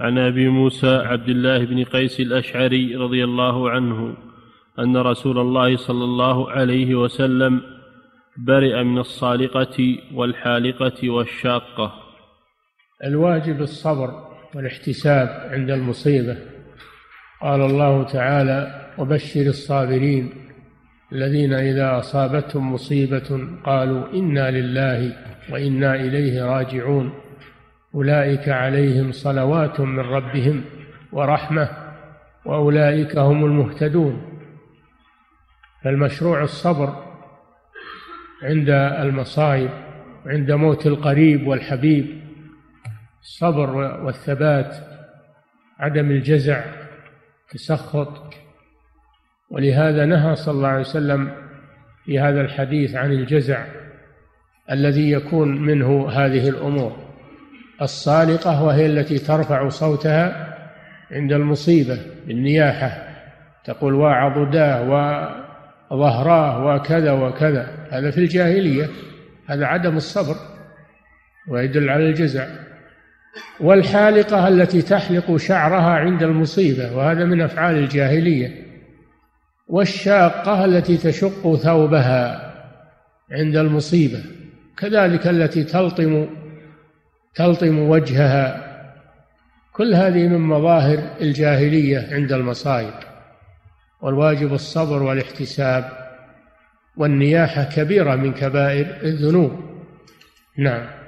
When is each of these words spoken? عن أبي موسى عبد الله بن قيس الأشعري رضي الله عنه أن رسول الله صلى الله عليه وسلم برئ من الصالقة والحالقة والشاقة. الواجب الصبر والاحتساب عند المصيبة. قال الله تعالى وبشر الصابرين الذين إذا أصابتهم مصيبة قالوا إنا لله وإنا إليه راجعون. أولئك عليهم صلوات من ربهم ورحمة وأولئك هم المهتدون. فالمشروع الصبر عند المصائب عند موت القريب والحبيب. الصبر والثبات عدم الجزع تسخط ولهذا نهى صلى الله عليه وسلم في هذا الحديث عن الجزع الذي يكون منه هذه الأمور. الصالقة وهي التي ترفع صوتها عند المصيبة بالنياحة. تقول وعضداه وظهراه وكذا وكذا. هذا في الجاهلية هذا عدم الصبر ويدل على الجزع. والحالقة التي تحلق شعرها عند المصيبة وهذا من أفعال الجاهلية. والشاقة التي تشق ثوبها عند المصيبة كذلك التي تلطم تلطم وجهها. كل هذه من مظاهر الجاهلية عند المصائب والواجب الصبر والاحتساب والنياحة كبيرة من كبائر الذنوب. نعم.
عن 0.00 0.18
أبي 0.18 0.48
موسى 0.48 0.96
عبد 0.96 1.28
الله 1.28 1.64
بن 1.64 1.84
قيس 1.84 2.20
الأشعري 2.20 2.96
رضي 2.96 3.24
الله 3.24 3.70
عنه 3.70 4.16
أن 4.78 4.96
رسول 4.96 5.38
الله 5.38 5.76
صلى 5.76 6.04
الله 6.04 6.50
عليه 6.50 6.94
وسلم 6.94 7.62
برئ 8.38 8.82
من 8.82 8.98
الصالقة 8.98 9.98
والحالقة 10.14 11.10
والشاقة. 11.10 11.92
الواجب 13.04 13.60
الصبر 13.60 14.10
والاحتساب 14.54 15.28
عند 15.52 15.70
المصيبة. 15.70 16.36
قال 17.42 17.60
الله 17.60 18.02
تعالى 18.02 18.90
وبشر 18.98 19.46
الصابرين 19.46 20.32
الذين 21.12 21.52
إذا 21.52 21.98
أصابتهم 21.98 22.72
مصيبة 22.72 23.48
قالوا 23.64 24.12
إنا 24.12 24.50
لله 24.50 25.16
وإنا 25.52 25.94
إليه 25.94 26.44
راجعون. 26.44 27.25
أولئك 27.96 28.48
عليهم 28.48 29.12
صلوات 29.12 29.80
من 29.80 29.98
ربهم 29.98 30.64
ورحمة 31.12 31.68
وأولئك 32.44 33.18
هم 33.18 33.44
المهتدون. 33.44 34.40
فالمشروع 35.84 36.42
الصبر 36.42 37.04
عند 38.42 38.68
المصائب 38.70 39.70
عند 40.26 40.52
موت 40.52 40.86
القريب 40.86 41.46
والحبيب. 41.46 42.20
الصبر 43.22 43.76
والثبات 44.04 44.76
عدم 45.78 46.10
الجزع 46.10 46.64
تسخط 47.50 48.34
ولهذا 49.50 50.04
نهى 50.04 50.36
صلى 50.36 50.54
الله 50.54 50.68
عليه 50.68 50.80
وسلم 50.80 51.32
في 52.04 52.20
هذا 52.20 52.40
الحديث 52.40 52.94
عن 52.94 53.12
الجزع 53.12 53.66
الذي 54.70 55.10
يكون 55.10 55.62
منه 55.62 56.08
هذه 56.10 56.48
الأمور. 56.48 57.06
الصالقة 57.82 58.62
وهي 58.62 58.86
التي 58.86 59.18
ترفع 59.18 59.68
صوتها 59.68 60.54
عند 61.10 61.32
المصيبة 61.32 61.98
بالنياحة. 62.26 63.02
تقول 63.64 63.94
وعضداه 63.94 64.82
وظهراه 65.90 66.66
وكذا 66.66 67.12
وكذا. 67.12 67.68
هذا 67.90 68.10
في 68.10 68.18
الجاهلية 68.18 68.88
هذا 69.46 69.66
عدم 69.66 69.96
الصبر 69.96 70.36
ويدل 71.48 71.90
على 71.90 72.08
الجزع. 72.08 72.46
والحالقة 73.60 74.48
التي 74.48 74.82
تحلق 74.82 75.36
شعرها 75.36 75.90
عند 75.90 76.22
المصيبة 76.22 76.96
وهذا 76.96 77.24
من 77.24 77.40
أفعال 77.40 77.76
الجاهلية. 77.76 78.66
والشاقة 79.68 80.64
التي 80.64 80.96
تشق 80.96 81.54
ثوبها 81.54 82.52
عند 83.30 83.56
المصيبة 83.56 84.22
كذلك 84.78 85.26
التي 85.26 85.64
تلطم 85.64 86.26
تلطم 87.36 87.78
وجهها. 87.78 88.66
كل 89.72 89.94
هذه 89.94 90.28
من 90.28 90.40
مظاهر 90.40 91.16
الجاهلية 91.20 92.08
عند 92.14 92.32
المصائب 92.32 92.94
والواجب 94.02 94.52
الصبر 94.54 95.02
والاحتساب 95.02 95.90
والنياحة 96.96 97.64
كبيرة 97.64 98.14
من 98.14 98.32
كبائر 98.32 98.86
الذنوب. 99.02 99.52
نعم. 100.58 101.05